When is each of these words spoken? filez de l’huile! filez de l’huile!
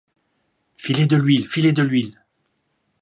filez 0.73 1.05
de 1.05 1.15
l’huile! 1.15 1.45
filez 1.45 1.73
de 1.73 1.83
l’huile! 1.83 2.23